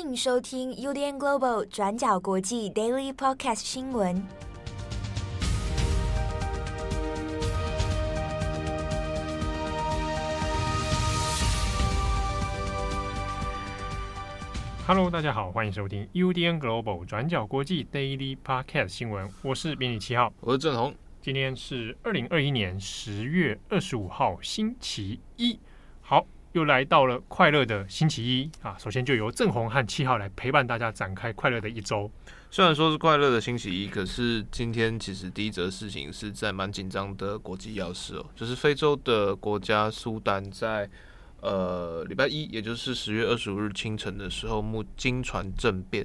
[0.00, 4.22] 迎收听 UDN Global 转角国际 Daily Podcast 新闻。
[14.86, 19.28] Hello，大家好，欢迎收听 UDN Global 转角国际 Daily Podcast 新闻。
[19.42, 20.94] 我是编辑七号，我是郑红。
[21.20, 25.60] 今天是二零二一年十月二十五号，星期一。
[26.00, 26.26] 好。
[26.52, 28.76] 又来到了快乐的星期一啊！
[28.76, 32.10] 首先就由郑红和七号来陪伴大家展开快乐的一周。
[32.50, 40.90] 虽然说是快乐的星期一，可是今天其实第一则事情是在蛮紧张的国际要事哦，就是非洲的国家苏丹在
[41.40, 46.04] 呃礼拜一，也就是十月二十五日清晨的时候，目经传政变。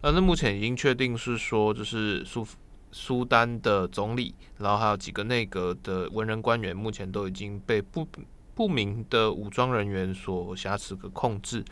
[0.00, 2.44] 呃，那目前已经确定是说，就是苏
[2.90, 8.04] 苏丹的总理，然后还有几个内阁的文人官员，目前都已经被不。
[8.54, 11.64] 不明的武装人员所挟持和控制。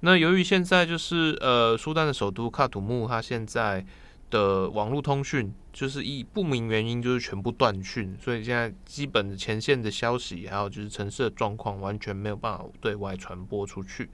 [0.00, 3.84] 那由于现在就是呃，苏丹的首都喀土穆，它现在
[4.30, 14.08] 的网络通讯就是以不明原因就是全部断讯，所以现在基本的前线的消息，还有就是城市的状况，完全没有办法对外传播出去。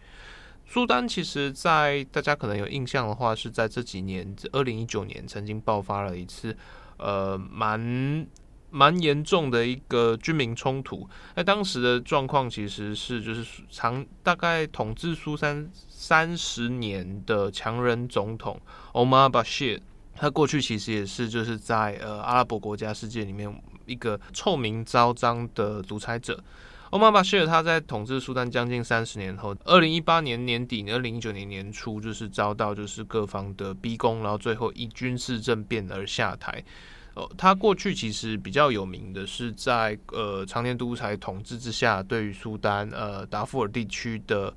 [0.66, 6.56] 苏丹其实，在大家可能有印象的话，是在这几年，二零一九年曾经爆发了一次
[6.96, 8.26] 呃蛮。
[8.74, 11.08] 蛮严重的一个军民冲突。
[11.36, 18.60] 那当时的状况其实是，就是长大概统治苏丹三十年的强人总统
[18.92, 19.80] Omar Bashir，
[20.16, 26.42] 他过去其实也是就是在呃阿拉伯国家世界里面一个臭名昭彰的独裁者。
[26.90, 36.62] Omar Bashir 他在统治苏丹将近三十年后，二零一八年年底，二零一九年年初，就是遭到就是各方的逼宫，然后最后以军事政变而下台。
[37.14, 44.52] 哦，他过去其实比较有名的是在呃常年独裁统治之下，对于苏丹呃达富尔地区的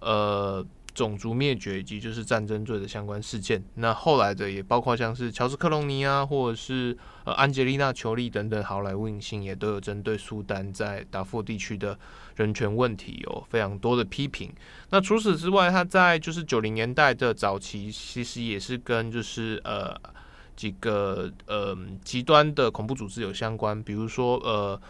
[0.00, 3.62] 呃种族灭绝以及就是战争罪的相关事件。
[3.74, 11.96] 那后来的也包括像是乔治克隆尼啊，或者是呃安吉丽娜裘丽等等好莱坞影星，也都有针对苏丹在达富尔地区的
[12.34, 14.52] 人权问题有非常多的批评。
[14.90, 19.94] 那除此之外，他在就是九零年代的早期，其实也是跟就是呃。
[20.56, 24.80] 几个呃极端的恐怖组织有相关，比如说呃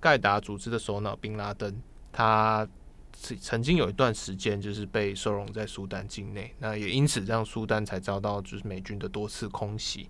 [0.00, 1.74] 盖达组织的首脑宾拉登，
[2.12, 2.66] 他
[3.12, 10.08] 曾经有一段时间就是被收容在苏丹境内，那也因此让苏丹才遭到就是美军的多次空袭。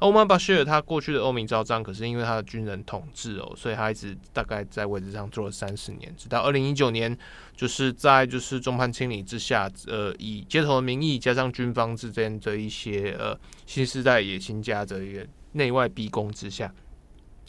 [0.00, 7.16] 欧曼巴希尔他过去的欧名昭彰，可是因为他的军人统治哦，所以他一直大概在位置上做了三十年，直到二零一九年，
[7.56, 16.74] 就是在就是众叛亲离之下，呃，以街头的名义加上军方之间的一些呃新时代野心家的一个内外逼宫之下，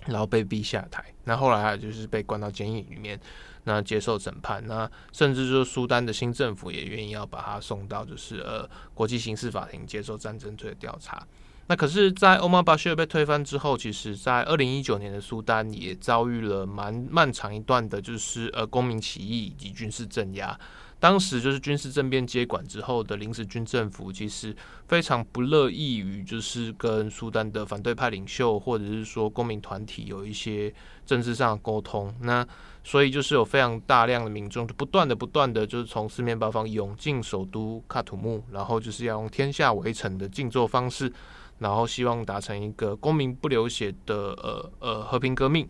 [0.05, 1.03] 然后被逼下台。
[1.23, 3.19] 那后来他就是被关到监狱里面，
[3.63, 4.63] 那接受审判。
[4.67, 11.25] 那甚至就是苏丹的新政府也愿意要把他送到就是呃国际刑事法庭接受战争罪的调查。
[11.67, 20.55] 那可是，在欧马巴希尔被推翻之后，其实，在二零一九年的苏丹也遭遇了蛮漫长一段的，就是呃公民起义以及军事镇压。
[20.99, 24.55] 当时就是军事政变接管之后的临时军政府，其实
[24.87, 30.73] 非常不乐意于就是跟苏丹的反对派领袖或者是说公民团体有一些
[31.05, 32.13] 政治上的沟通。
[32.21, 32.47] 那
[32.83, 41.11] 所以就是有非常大量的民众就不断的不断的就是从四面八方涌进首都喀土穆，然后就是要用天下围城的静坐方式。
[41.59, 45.67] 然后希望达成一个公民不流血的呃呃和平革命。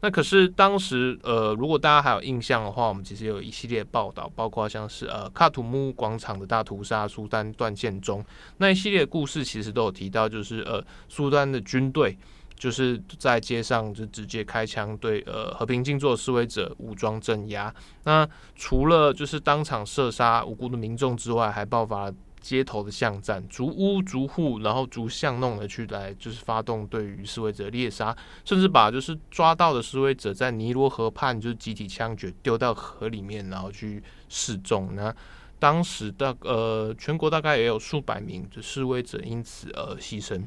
[0.00, 8.24] 那可是当时呃，如果大家还有印象的话，我们其实有一系列报道，包括像是呃喀土穆广场的大屠杀、苏丹断线中
[8.58, 12.16] 那一系列故事，其实都有提到，就是呃苏丹的军队
[12.54, 17.74] 就是在街上就直接开枪对呃和平静坐示威者武装镇压。
[18.04, 22.12] 那除了就是当场射杀无辜的民众之外，还爆发。
[22.46, 34.94] 街头的巷战，逐屋逐户，然后逐巷弄的去来，就是发动对于示威者猎杀，甚至把就是抓到的示威者在尼罗河畔就是集体枪决，丢到河里面，然后去示众。
[34.94, 35.12] 那
[35.58, 40.40] 当时大呃全国大概也有数百名的示威者因此而牺牲。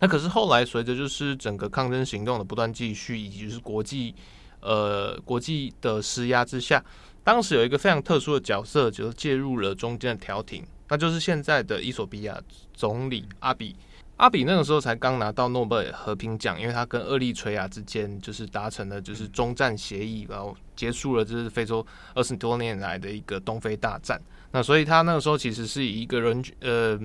[0.00, 4.12] 那可是后来随着就是整个抗争行动的不断继续，以及是国际
[4.60, 6.84] 呃国际的施压之下，
[7.22, 10.66] 当时有一个非常特殊的角色，就是介入了中间的调停。
[10.88, 12.40] 那就是现在的伊索比亚
[12.72, 13.76] 总理阿比，
[14.16, 24.20] 阿比那个时候才刚拿到诺贝尔和平奖，因为他跟厄立垂亚之间就是达成了就是中战协议，然后结束了就是非洲二十多年来的一个东非大战。
[24.50, 26.98] 那所以他那个时候其实是以一个人呃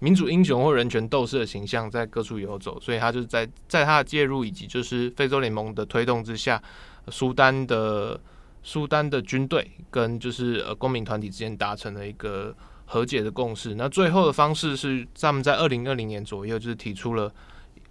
[0.00, 6.62] 民主英雄或人权斗士的形象在各处游走，所以他就是在在他的介入以及就是非洲联盟的推动之下，
[7.08, 8.20] 苏丹的
[8.62, 12.54] 苏丹的军队跟就是呃公民团体之间达成了一个。
[12.90, 13.76] 和解的共识。
[13.76, 17.32] 那最后的方式是他们在二零二零年左右，就是提出了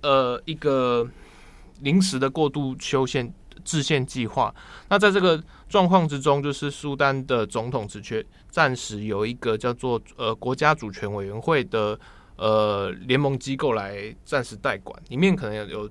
[0.01, 1.07] 呃一个
[1.79, 4.53] 临时的过渡修宪制宪计划。
[4.89, 11.97] 那在这个状况之中，就是苏丹的总统职缺暂时由一个叫做呃国家主权委员会的
[12.35, 15.89] 呃联盟机构来暂时代管，里面可能有有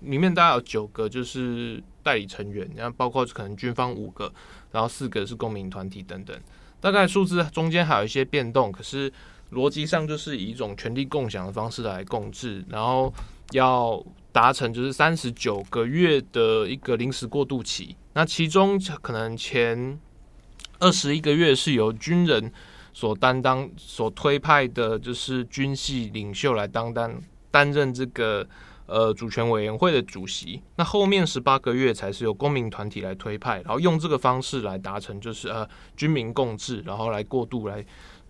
[0.00, 4.30] 里面大概有九个就是代理成员，然后包括可能军方五个，
[4.72, 6.38] 然后四个是公民团体等等。
[6.80, 9.12] 大概数字中间还有一些变动，可是
[9.52, 13.12] 逻辑上就是以一种权力共享的方式来共治，然后
[13.52, 17.96] 要达成就是三十九个月的一个临时过渡期。
[18.14, 19.98] 那其中可能前
[20.78, 22.52] 二十一个月是由军人
[22.92, 27.20] 所担当、所推派的，就是军系领袖来当担
[27.50, 28.46] 担任这个。
[28.86, 37.84] 呃，主权委员会的主席，那后面十八个月才是由公民团体来推派，然后用这个方式来达成，就是呃军民共治，然后来过渡来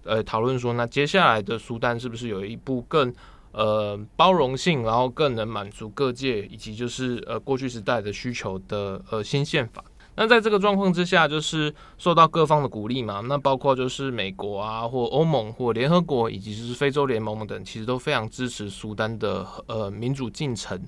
[0.05, 3.13] 呃讨论说，那接下来的苏丹是不是有一部更
[3.53, 9.85] 呃包容性，然后更能满足各界以及就是呃过去时代的需求的呃新宪法。
[10.19, 13.21] 那在这个状况之下，就是受到各方的鼓励嘛。
[13.21, 20.81] 那包括就是美国啊，或欧盟，或联合国，以及就是非洲联盟等，其实都非常支持苏丹的呃民主进程。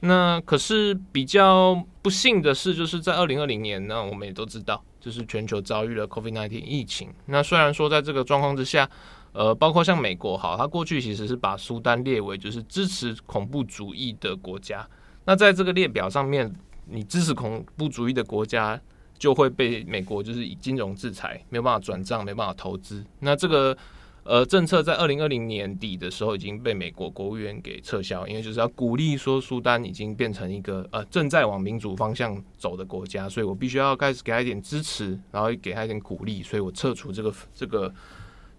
[0.00, 7.08] 那可是比较不幸的是，就是在二零二零年呢，我们也都知道，就是全球遭遇了 COVID-19 疫情。
[7.26, 8.90] 那虽然说在这个状况之下，
[9.32, 14.84] 呃，包括像美国，好，它过去其实是把苏丹列为就是支持恐怖主义的国家。
[15.24, 16.52] 那在这个列表上面。
[16.86, 18.80] 你支持恐怖主义的国家，
[19.18, 23.04] 就会被美国就是以金融制裁，没有办法转账，没办法投资。
[23.20, 23.76] 那这个
[24.24, 37.92] 呃政策在二零二零年底的时候已经被美国国务院给撤销，因为就是要鼓励说苏丹已经变成一个呃正在往民主方向走的国家，所以我必须要开始给他一点支持，然后给他一点鼓励，所以我撤除这个这个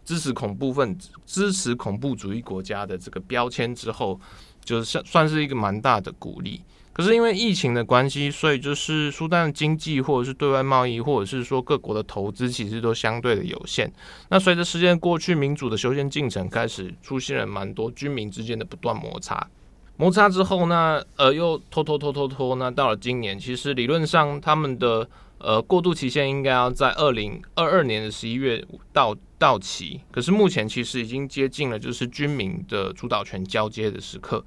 [0.05, 4.19] 支持恐怖分子、支持恐怖主义国家的这个标签之后，
[4.63, 6.61] 就是算算是一个蛮大的鼓励。
[6.93, 13.91] 可是因为疫情的关系，所以就是苏丹的经济或者是对外贸易，或者是说各国的投资，其实都相对的有限。
[14.29, 19.49] 那随着时间过去，民主的修宪进程开始出现了蛮多军民之间的不断摩擦。
[19.97, 29.99] 摩擦之后呢，呃，又拖拖拖拖拖，那到了今年，其实理论上他们的呃过渡期限应该要在二零二二年的十一月到到期。
[30.11, 34.43] 可是目前其实已经接近了，就是军民的主导权交接的时刻。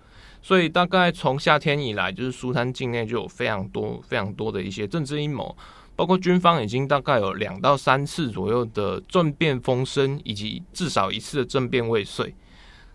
[0.46, 5.56] 所以大概从夏天以来，就是苏丹境内就有非常多、非常多的一些政治阴谋，
[5.96, 12.32] 包括军方已经大概有两到三次左右的政变风声，以及至少一次的政变未遂。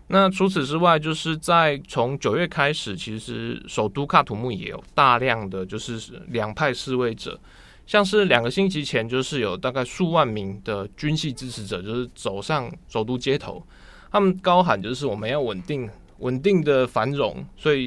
[0.06, 7.38] 那除此之外，就是在从九月开始，其实首都喀土穆也有大量的就是两派示威者，
[7.86, 13.62] 像是两个星期前，就是有大概数万名的军系支持者，就是走上首都街头，
[14.10, 15.86] 他们高喊就是我们要稳定。
[16.22, 17.86] 稳定的繁荣，所以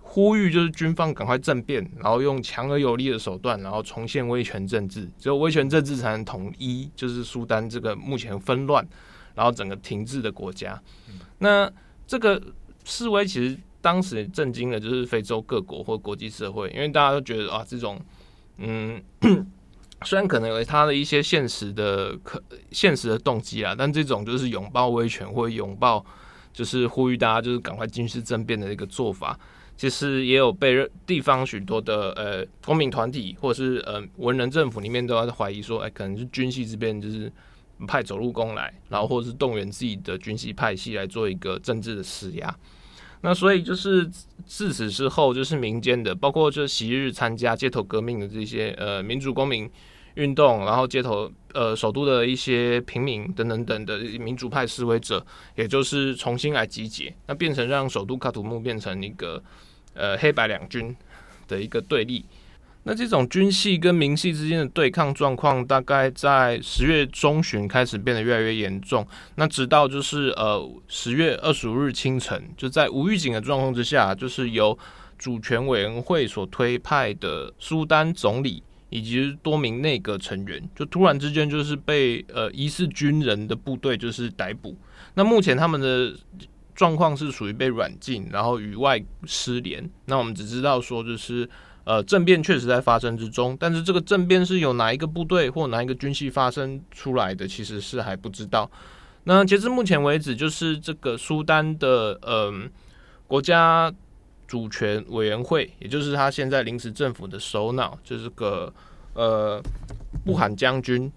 [0.00, 5.10] 呼吁就是军方赶快政变，然后用强而有力的手段，然后重现威权政治。
[5.18, 8.86] 只有威权政治才能统一，就是苏丹这个目前纷乱，
[9.34, 10.80] 然后整个停滞的国家。
[11.08, 11.70] 嗯、那
[12.06, 12.40] 这个
[12.84, 17.98] 示威其实当时震惊的，就是非洲各国或国际社会，因为大家都觉得啊，这种
[18.58, 19.02] 嗯，
[20.04, 22.40] 虽然可能有它的一些现实的可
[22.70, 26.04] 现实的动机啊，但这种就是拥抱威权或拥抱。
[26.52, 29.38] 就是呼吁大家就是赶快军事政变的一个做法，
[29.76, 37.32] 其实也有被地方许多的呃公民团体或者是呃文人政府里面都要怀疑说，哎，可能是军系这边就是
[37.86, 42.54] 派走路工来，然后或者是动员自己的军系派系来做一个政治的施压。
[43.22, 44.10] 那所以就是
[44.44, 49.70] 自此之后，就是民间的，包括就昔日参加街头革命的这些呃民主公民。
[50.14, 55.24] 运动，然后街头，呃，首都的一些平民等等等的民主派示威者，
[55.56, 59.42] 也就是重新来集结，那变成让首都喀土穆变成一个，
[59.94, 60.94] 呃，黑白两军
[61.48, 62.24] 的一个对立。
[62.84, 69.06] 那这种军系跟民系之间的对抗状况，大概在十月中旬开始变得越来越严重。
[69.36, 74.76] 那直到就是呃十月二十五日清晨，就在无预警的状况之下，就是由
[75.16, 78.60] 主权委员会所推派的苏丹总理。
[78.92, 84.76] 以及多名内阁成员，就突然之间就是被呃疑似军人的部队就是逮捕。
[85.14, 86.14] 那目前他们的
[86.74, 89.88] 状况是属于被软禁，然后与外失联。
[90.04, 91.48] 那我们只知道说就是
[91.84, 98.70] 呃政变确实在发生之中，但是这个政变是由哪一个部队或哪一个军系发生出来的，其实是还不知道。
[99.24, 102.70] 那截至目前为止，就是这个苏丹的嗯、
[103.26, 103.90] 国家。
[104.52, 108.70] 主权委员会，也就是他现在临时政府的首脑，就是个
[109.14, 109.58] 呃
[110.26, 111.10] 布罕将军，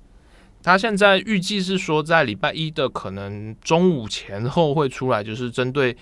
[0.64, 5.94] 他现在预计是说，在礼拜一的可能中午前后会出来，就是针对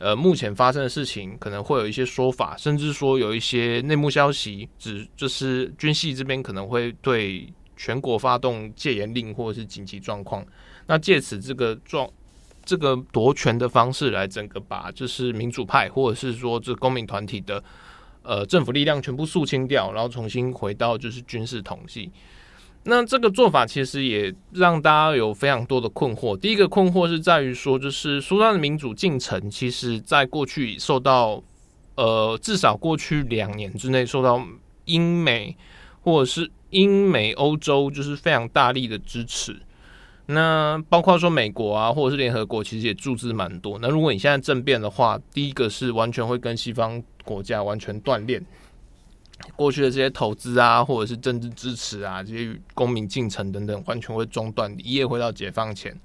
[0.00, 10.44] 呃目前发生的事情，可能会有一些说法，甚至说有一些内幕消息，指就是军系这边可能会对全国发动戒严令或者是紧急状况。
[10.88, 12.10] 那借此这个状
[12.64, 17.62] 这个夺权的方式来整个把就是民主派或者是说这公民团体的
[18.22, 22.10] 呃政府力量全部肃清掉，然后重新回到就是军事统计。
[22.84, 26.34] 那这个做法其实也让大家有非常多的困惑。
[26.36, 31.42] 第一个困惑是在于说，就是苏丹的民主进程，其实在过去受到
[31.96, 34.42] 呃至少过去两年之内受到
[34.86, 35.54] 英美
[36.00, 39.60] 或者是英美欧洲就是非常大力的支持。
[40.32, 43.78] 那包括说美国啊，或者是联合国，其实也注资蛮多。
[43.80, 48.44] 那如果你现在政变的话，第一个是完全会跟西方国家完全断链。
[49.56, 55.98] 过去的这些投资啊，或者是政治支持啊，这些公民进程等等，完全会中断，一夜回到解放前。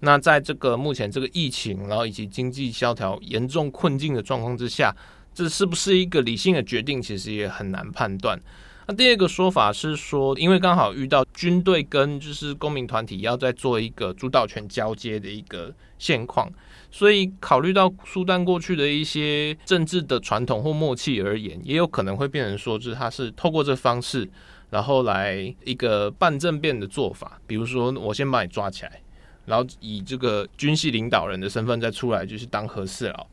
[0.00, 4.96] 那在这个目前这个疫情，然后以及经济萧条严重困境的状况之下，
[5.34, 8.40] 这是不是一个理性的决定，其实也很难判断。
[8.90, 16.52] 那第二个说法是说，因为刚好遇到军队跟就是公民团体要在做一个主导权交接的一个现况。
[16.90, 24.28] 所以，考虑到苏丹过去的一些政治的传统或默契而言，也有可能会变成说，就是他是透过这方式，
[24.70, 27.40] 然后来一个半政变的做法。
[27.46, 29.00] 比如说，我先把你抓起来，
[29.46, 33.24] 然后以这个军系领导人的身份再出来，就是当和事佬。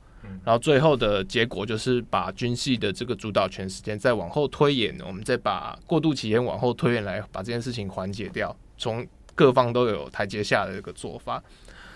[0.44, 8.56] 然后最后的结果就是把军系的这个主导权时间再往后推延，我们再把过渡期间往后推延，来把这件事情缓解掉。
[8.78, 9.06] 从
[9.36, 11.44] 各方都有台阶下的一个做法。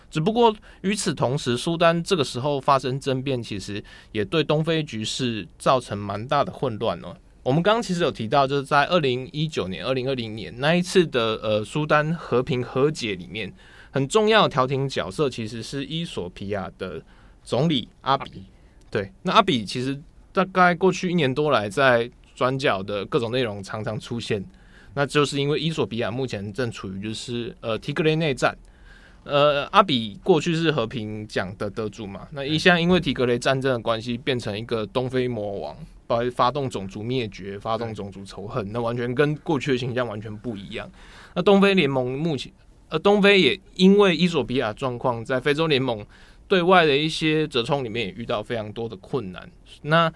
[0.10, 7.16] 只不过与此同时，苏丹这个时候发生政变，其实也对东非局势造成蛮大的混乱哦。
[7.44, 13.52] 我们刚刚其实有提到，就是在二零一九年、二零二零年那一次的呃苏丹和平和解里面，
[13.90, 17.02] 很重要的调停角色其实是伊索皮亚的
[17.44, 18.44] 总理阿比。
[18.90, 20.00] 对，那阿比其实
[20.32, 24.44] 大概过去一年多来，在转角的各种内容常常出现，
[24.94, 28.58] 那就是因为伊索比亚目前正处于就是呃提格雷内战。
[29.24, 40.90] 呃，阿比过去是和平奖的得主嘛，那一向因为提格雷战争的关系，变成一个东非魔王，把发动种族灭绝，发动种族仇恨，那完全跟过去的形象完全不一样。
[41.36, 42.52] 那东非联盟目前，
[42.90, 46.04] 呃，东非也因为伊索比亚状况，在非洲联盟
[46.52, 49.50] 对外的一些折冲里面也遇到非常多的困难。
[49.84, 50.12] 那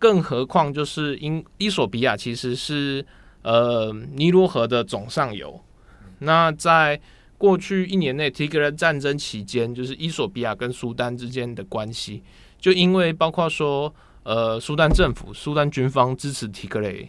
[0.00, 3.06] 更何况就是因伊索比亚其实是
[3.42, 5.62] 呃尼罗河的总上游，
[6.18, 7.00] 那在
[7.38, 12.20] 过去一年内，提格雷战争期间，就是伊索比亚跟苏丹之间的关系，
[12.58, 17.08] 就因为包括说，呃，苏丹政府、苏丹军方支持提格雷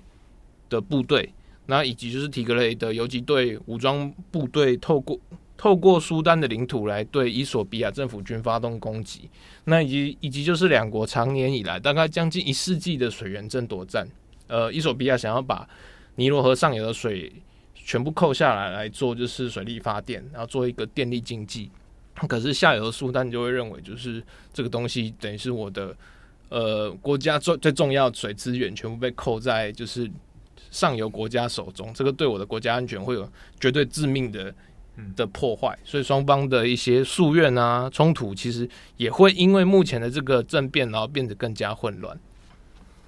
[0.69, 1.33] 的部队，
[1.65, 5.19] 那以及就是提格雷的游击队武装部队，透过
[5.61, 9.29] 透过苏丹的领土来对伊索比亚政府军发动攻击，
[9.65, 14.07] 那以及以及就是两国长年以来大概将近一世纪的水源争夺战，
[14.47, 15.69] 呃，伊索比亚想要把
[16.15, 17.31] 尼罗河上游的水。
[17.83, 21.69] 全部扣下来来做就是水力发电，然后做一个电力经济。
[22.27, 25.93] 可是下游的苏丹就会认为，就是这个东西等于是我的
[26.49, 30.09] 呃国家最最重要水资源全部被扣在就是
[30.69, 33.27] 上游国家手中，这个对我的国家安全会有
[33.59, 34.53] 绝对致命的
[35.15, 35.77] 的破坏。
[35.83, 42.19] 所以双方的一些夙愿啊冲突，其实也会因为目前的这个政变，然后变得更加混乱。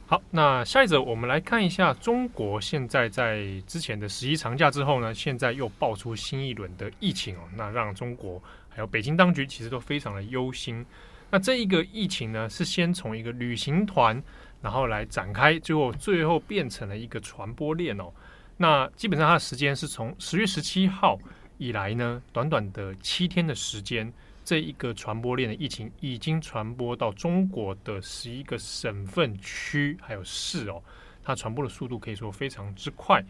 [0.05, 10.85] 好，那下一则我们来看一下中国现在在之前的十一长假之后呢，现在又爆出新一轮的疫情哦，那让中国还有北京当局其实都非常的忧心。
[11.31, 14.21] 那这一个疫情呢，是先从一个旅行团，
[14.61, 18.11] 然后来展开，最后最后变成了一个传播链哦。
[18.57, 21.17] 那基本上它的时间是从十月十七号
[21.63, 24.11] 以来呢，短短的七天的时间。
[24.45, 30.83] 这一个传播链的疫情已经传播到中国的十一个省份区还有市哦，
[31.23, 33.23] 它传播的速度可以说非常之快。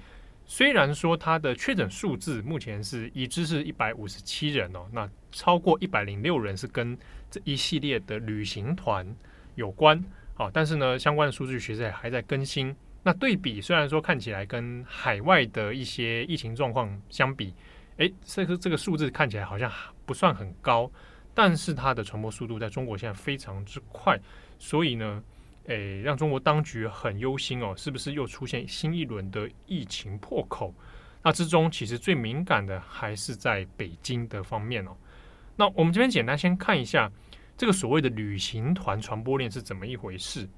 [0.47, 6.97] 虽然说它的确诊数字目前是已知是一百五十七人哦，那超过一百零六人是跟
[7.29, 9.15] 这一系列的旅行团
[9.53, 12.75] 有关，好，但是呢，相关的数据其实还在更新。
[13.03, 17.53] 那对比虽然说看起来跟海外的一些疫情状况相比，
[17.97, 19.71] 诶，这个这个数字看起来好像
[20.05, 20.91] 不算很高，
[21.33, 24.19] 但是它的传播速度在中国现在非常之快，
[24.57, 25.23] 所以呢，
[25.65, 30.73] 诶，让中国当局很忧心哦，是不是又出现新一轮的疫情破口？
[31.21, 34.97] 那之中其实最敏感的还是在北京的方面哦。
[35.55, 37.11] 那我们这边简单先看一下
[37.55, 40.49] 这个所谓的旅行团传播链是怎么一回事。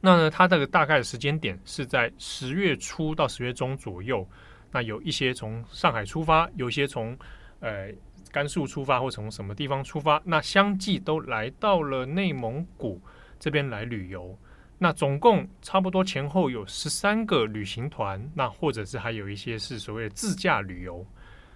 [0.00, 4.26] 那呢，它这个大概的时间点是在十月初到十月中左右。
[4.76, 7.16] 那有一些从上海出发，有一些从
[7.60, 7.90] 呃
[8.30, 13.00] 甘肃出发，或从什么地方出发，那相继都来到了内蒙古
[13.40, 14.38] 这边来旅游。
[14.76, 21.06] 那总共差不多前后有十三个旅行团，那或者是还有一些是所谓的自驾旅游。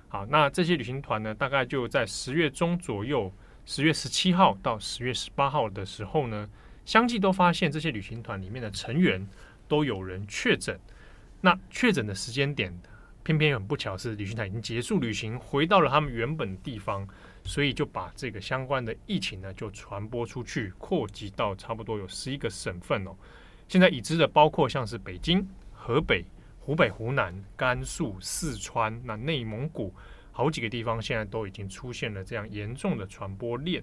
[0.08, 3.30] 好，那这些旅行团呢，大概就在十月中左右，
[3.66, 6.48] 十月十七号到十月十八号的时候呢，
[6.86, 9.28] 相继都发现这些旅行团里面的成员
[9.68, 10.80] 都有人确诊。
[11.42, 12.70] 那确诊的时间点，
[13.22, 17.08] 偏偏很不巧是旅行团已经结束旅行，回到了他们原本地方。
[17.42, 23.16] 所以就把这个相关的疫情呢，就传播出去，扩及到差不多有十一个省份哦。
[23.66, 26.22] 现在已知的包括像是北京、河北、
[26.60, 29.92] 湖北、湖南、甘肃、四川、那内蒙古
[30.32, 33.82] 好几个地方，现在都已经出现了这样严重的传播链。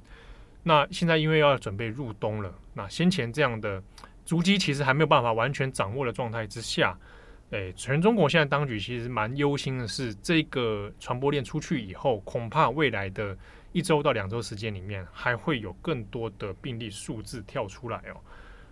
[0.61, 3.81] 那现在因为要准备入冬了，那先前这样的
[4.23, 6.97] 足迹其实还没有办法完全掌握的状态之下。
[7.51, 13.37] 诶，全中国现在当局其实蛮忧心的是，这个传播链出去以后，恐怕未来的
[13.71, 18.19] 一周到两周时间里面，还会有更多的病例数字跳出来哦。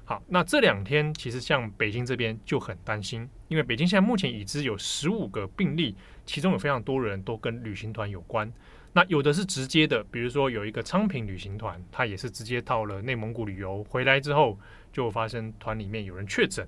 [0.03, 8.51] 好，那这两天其实像北京这边就很担心，因为北京现在目前已知有十五个病例，其中有非常多人都跟旅行团有关。
[8.91, 14.60] 那有的是直接的，比如说有一个昌平旅行团，他也是直接到了内蒙古旅游，回来之后
[14.91, 16.67] 就发生团里面有人确诊。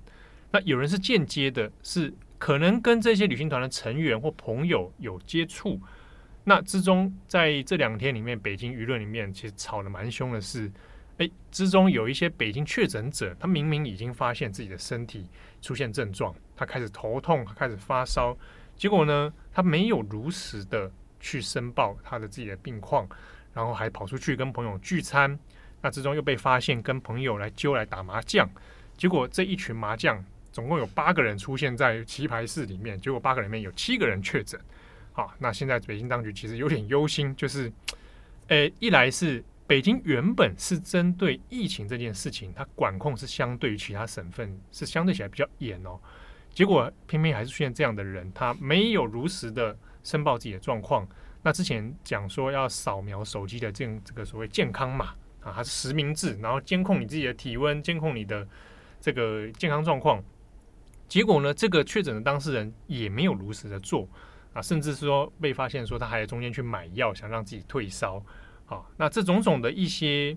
[0.50, 5.80] 那有人是间接的，是可能跟这些旅行团的成员或朋友有接触。
[6.44, 10.72] 那之中，在这两天里面，北京舆论里面其实吵得蛮凶的是，
[11.18, 15.26] 诶，之中有一些北京确诊者，他明明已经发现自己的身体
[15.60, 18.34] 出现症状，他开始头痛，他开始发烧，
[18.74, 20.90] 结果呢，他没有如实的
[21.20, 23.06] 去申报他的自己的病况，
[23.52, 25.38] 然后还跑出去跟朋友聚餐，
[25.82, 28.48] 那之中又被发现跟朋友来揪来打麻将，
[28.96, 30.24] 结果这一群麻将。
[30.58, 34.60] 总共有八个人出现在棋牌室里面，结果八个人里面有七个人确诊。
[35.12, 37.72] 好，那现在北京当局其实有点忧心，就是，
[38.48, 45.96] 诶，一来是北京原本是针对疫情这件事情，它管控是相对于其他省份是相对起来比较严哦，
[46.52, 51.06] 结果偏偏还是出现这样的人，他没有如实的申报自己的状况。
[51.40, 58.44] 那之前讲说要扫描手机的这这个所谓健康码啊，它是实名制，然后监控你自己的体温，监控你的
[59.00, 60.20] 这个健康状况。
[61.08, 64.06] 结果呢，这个确诊的当事人也没有如实的做
[64.52, 68.22] 啊，甚至是说被发现说他还在中间去买药，想让自己退烧。
[68.66, 70.36] 啊，那这种种的一些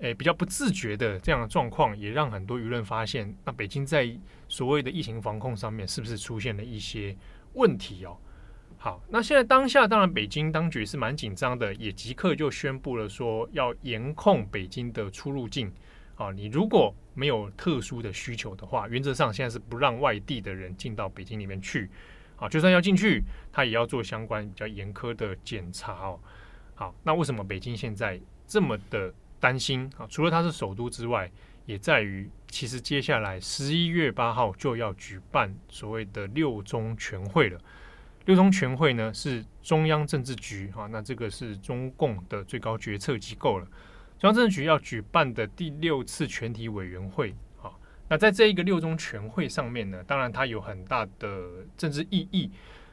[0.00, 4.14] 诶比较不自觉的这样的状况，也让很多舆论发现，那北京在
[4.46, 7.16] 所谓的疫情防控上面是不是出现了一些
[7.54, 8.18] 问题哦？
[8.76, 15.72] 好，那现在当下当然北京当局是蛮紧张的，也即刻就宣布了说要严控北京的出入境。
[16.16, 21.90] 啊，你如果没有特殊的需求的话，原则上现在是不让外地的人进到北京里面去。
[22.36, 23.22] 啊，就算要进去，
[23.52, 26.18] 他也要做相关比较严苛的检查哦。
[26.74, 30.04] 好，那为什么北京现在这么的担心啊？
[30.10, 31.30] 除了它是首都之外，
[31.66, 37.60] 也在于其实接下来十一月八号就要举办所谓的六中全会了。
[38.24, 43.66] 六中全会呢是中央政治局啊，那这个是中共的最高决策机构了。
[44.22, 47.72] 中央政治局要举办的第六次全体委员会，啊，
[48.08, 52.48] 那在这一个六中全会上面呢，当然它有很大的政治意义，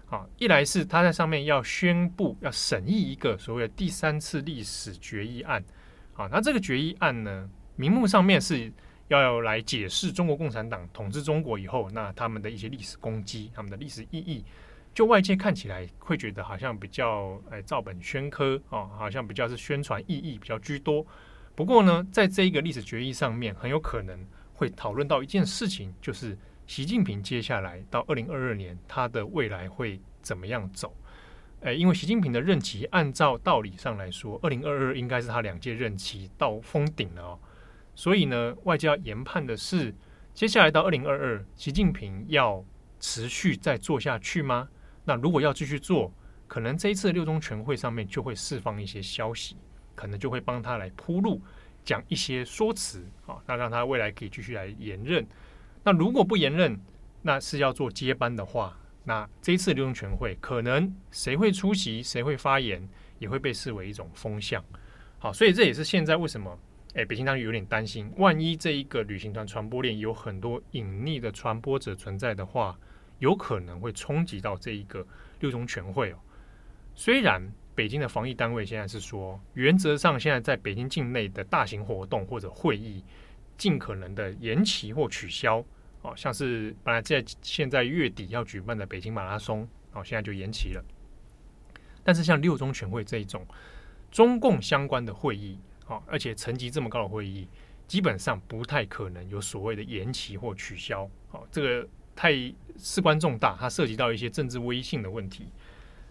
[0.09, 5.63] 啊，一来是它在上面要宣布要审议一个所谓的第三次历史决议案，
[6.15, 8.73] 啊，那这个决议案呢，名目上面是
[9.09, 14.43] 要来解释中国共产党统治中国以后，那他们的一些历史功绩，他们的历史意义。
[14.99, 21.07] 就外界看起来会觉得好像比较哎照本宣科哦，好像比较是宣传意义比较居多。
[21.55, 24.19] 不过呢，在这一个历史决议上面，很有可能
[24.51, 30.93] 会讨论到一件事情，就是习近平接下来到二零二二年他的未来会怎么样走？
[31.62, 37.39] 哎，因为习近平的任期按照道理上来说，二零二二应该是他两届任期到封顶了哦。
[37.95, 39.95] 所以呢，外界要研判的是，
[40.33, 42.65] 接下来到二零二二，习近平要
[42.99, 44.67] 持续再做下去吗？
[45.09, 46.13] 那如果要继续做，
[46.47, 49.57] 可能这一次六中全会上面就会释放一些消息，
[49.95, 51.41] 可能就会帮他来铺路，
[51.83, 55.25] 讲一些说辞啊，那让他未来可以继续来延任。
[55.83, 56.79] 那如果不延任，
[57.23, 64.63] 那是要做接班的话，那这一次六中全会可能谁会出席，谁会发言，也会被视为一种风向。
[65.17, 66.55] 好，所以这也是现在为什么，
[66.93, 72.77] 诶，北京当局有点担心，万一这一个旅行团传播链有很多隐匿的传播者存在的话。
[73.19, 75.05] 有可能会冲击到这一个
[75.39, 76.19] 六中全会哦。
[76.95, 77.41] 虽然
[77.75, 83.03] 北京的防疫单位现在是说，原则上现在在北京境内的大型活动或者会议，
[83.58, 85.63] 尽可能的延期或取消。
[86.01, 90.84] 哦，像是本来在现在月底要举办的北京马拉松，哦，现在就延期了。
[92.03, 93.45] 但是像六中全会这一种
[94.10, 97.47] 中共相关的会议，哦，而且层级这么高的会议，
[97.86, 101.03] 基本上不太可能有所谓的延期或取消。
[101.32, 101.88] 哦，这个
[102.19, 102.34] 太
[102.75, 105.45] 事关重大，它涉及到一些政治威信的问题。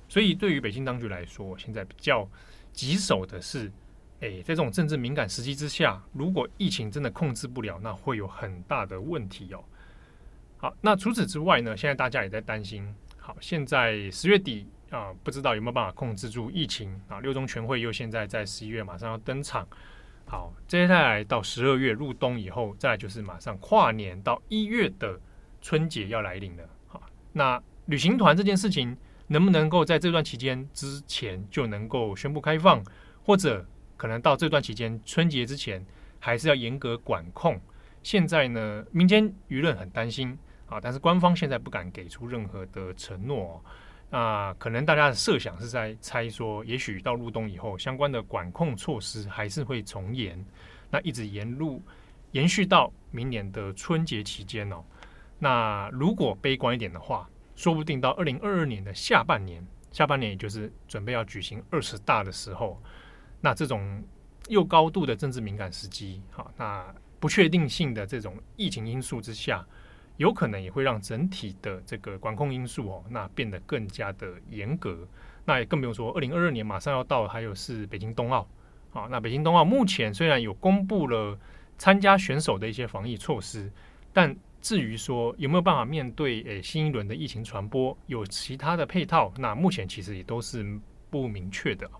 [0.09, 2.27] 所以对于北京当局来说，现在比较
[2.73, 3.71] 棘手的是，
[4.21, 9.62] 诶，在这种政治敏感时机之下，如果疫情真的控制不了，那会有很大的问题哦。
[10.57, 12.83] 好，那除此之外呢，现在大家也在担心。
[13.18, 14.66] 好，现在十月底。
[14.90, 17.21] 啊，不知道有没有办法控制住疫情啊？
[17.21, 19.68] 六中全会又现在在十一月马上要登场，
[20.25, 25.21] 好，接下来到十二月入冬以后，再就是马上跨年到一月的
[25.61, 26.68] 春节要来临了。
[26.87, 32.83] 好，那旅行团这件事情能不能够在这段期间之前就能够宣布开放，
[33.23, 33.66] 或者
[33.97, 35.85] 可能到这段期间春节之前
[36.18, 37.61] 还是要严格管控？
[38.03, 43.62] 现在呢，民间舆论很担心啊，但是官方现在不敢给出任何的承诺。
[44.11, 50.42] 那可能大家的设想是在猜说，也许到入冬以后，相关的管控措施还是会从严，
[50.88, 51.83] 那一直沿路
[52.31, 54.83] 延续到明年的春节期间哦。
[55.38, 62.81] 那如果悲观一点的话，说不定到二零二二年的下半年，下半年也就是准备要举行二十大的时候，
[63.40, 64.03] 那这种
[64.48, 69.66] 又高度的政治敏感时机，好，那不确定性的这种疫情因素之下。
[70.16, 75.07] 有可能也会让整体的这个管控因素哦，那变得更加的严格。
[75.44, 78.44] 那也更不用说，二零二二年马上要到，还有是北京冬奥。
[78.90, 81.38] 好，那北京冬奥目前虽然有公布了
[81.77, 83.70] 参加选手的一些防疫措施，
[84.12, 90.79] 但至于说有没有办法面对诶新一轮的疫情传播，有其他的配套，那目前其实也都是
[91.11, 91.90] 不明确的。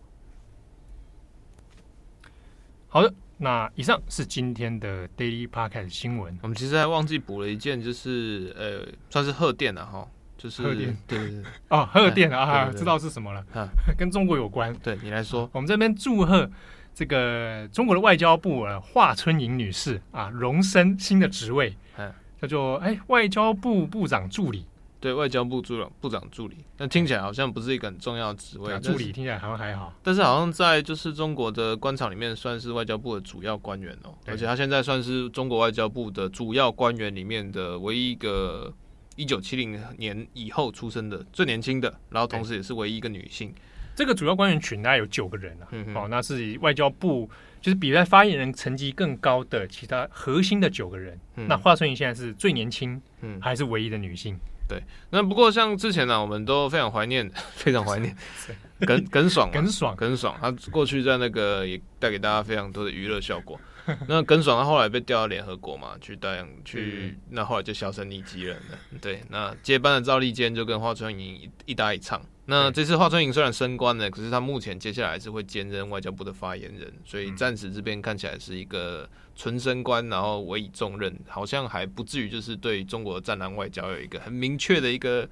[2.89, 3.13] 好的。
[3.41, 6.37] 那以上是今天的 Daily Podcast 新闻。
[6.43, 10.05] 我们其实还忘记补了一件，就是呃，算是贺电了哈，
[10.37, 14.75] 就是贺电，对 对对， 哦，贺电啊，知道是什么了，啊， 跟中国有关。
[14.83, 16.51] 对你来说，我们这边祝贺
[16.93, 24.65] 这个中国的外交部啊，华春莹女士啊，荣升新的职位，嗯，叫做哎，外交部部长助理。
[25.01, 28.75] 对，外交部助部长助理，那听起来好像不是一个很重要的职位。
[28.75, 38.75] 啊、助理听起来好像还好，但是好像在就是中国的官场里面算是外交部的主要官员哦，而且他现在算是中国外交部的主要官员里面的唯一一个
[39.15, 43.55] 一九七零年以后出生的最年轻的，然后同时也是唯一一个女性。
[43.95, 51.19] 这个主要官员群大概有九个人啊，嗯、哦，那是以外交部就是比在发言人层级更高的其他核心的九个人。
[51.37, 54.39] 嗯、那华春莹现在是最年轻，嗯，还是唯一的女性。
[54.69, 58.15] 对，那不过像之前呢、啊，我们都非常怀念， 非常怀念
[58.87, 63.59] 耿耿爽，耿爽，耿爽，他过去在那个也带给大家非常多的娱乐效果。
[64.07, 68.57] 那耿爽他后来被调到联合国嘛，去带去，那后来就销声匿迹了。
[69.01, 72.21] 对，那接班的赵立坚就跟华春莹一搭一唱。
[72.47, 85.29] 那这次华春莹虽然升官了，可是他目前接下来是会兼任外交部的发言人，所以暂时这边看起来是一个纯升官，然后委以重任，好像还不至于就是对中国的战狼外交有一个很明确的一个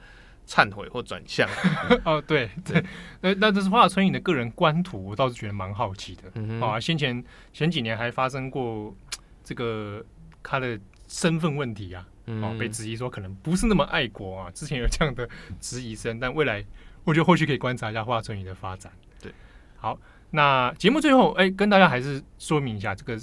[0.47, 1.49] 忏悔或转向。
[2.05, 2.83] 哦，对对，
[3.21, 6.23] 那那这是华春莹的个人官途，我倒是觉得蛮好奇的。
[6.35, 8.95] 嗯、啊，先前前几年还发生过
[9.45, 10.05] 这个
[10.43, 10.79] 他的
[11.09, 15.29] 身份问题啊，哦、嗯，被质疑说可能不是那么爱国啊，之前有这样的
[15.61, 16.65] 质疑声，但未来。
[17.05, 18.93] 我觉得后续可以观察一下华春莹的发展。
[19.23, 19.31] 对，
[19.77, 19.97] 好，
[20.33, 23.17] 那节目最后，哎，跟大家还是说明一下，这个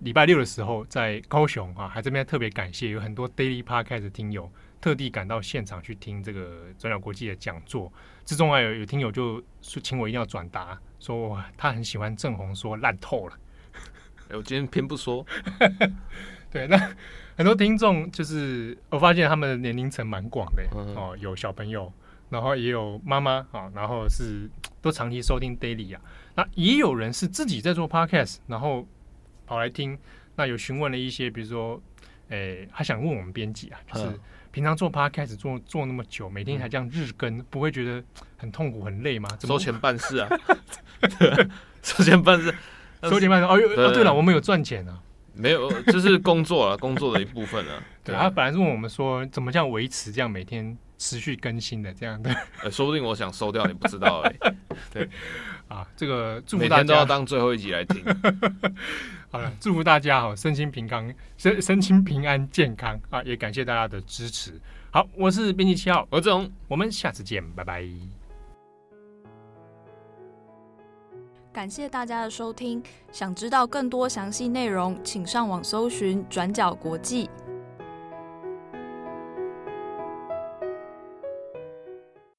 [0.00, 7.92] 礼拜六的时候在高雄啊，还这边特别感谢有很多 Daily Podcast 的听友特地赶到现场去听这个转角国际的讲座。
[8.24, 13.38] 之中啊有有听友就说，请我一定要转达，说哇，他很喜欢郑红说烂透了。
[14.28, 15.26] 哎，我今天偏不说。
[16.50, 16.76] 对，那
[17.36, 21.92] 很多听众就是我发现他们的年龄层蛮广的，嗯、哦，有小朋友。
[22.28, 24.48] 然后也有妈妈啊，然后是
[24.80, 26.00] 都长期收听 Daily 啊，
[26.36, 28.86] 那也有人是自己在做 Podcast，然后
[29.48, 29.98] 跑来听，
[30.36, 31.82] 那有询问了一些，比如说，
[32.28, 38.02] 诶，他想问我们编辑啊，就是平常做 Podcast 做做那么久，每天还这样日更，嗯、不会觉得
[38.36, 39.28] 很痛苦很累吗？
[39.38, 40.28] 怎么收钱办事啊，
[41.82, 42.54] 收钱办事，
[43.02, 43.46] 收钱办事。
[43.46, 44.98] 哦，哦，对了，我们有赚钱啊，
[45.34, 47.82] 没有，这、就是工作啊， 工作的一部分啊。
[48.04, 50.76] 对，他本来是问我们说，怎么这样维持这样每天。
[51.02, 52.30] 持续更新的这样的，
[52.62, 54.54] 呃，说不定我想收掉，你不知道哎、欸。
[54.92, 55.08] 对，
[55.66, 58.04] 啊，这个祝福大家每天都要当最后一集来听。
[59.32, 63.22] 好了，祝福大家哈，身心平康，身身心平安健康啊！
[63.22, 64.60] 也感谢大家的支持。
[64.90, 67.84] 好，我是编辑七号，罗志荣，我们下次见，拜拜。
[71.52, 77.30] 感谢大家的收听，想知道更多详细内容，请上网搜寻转角国际。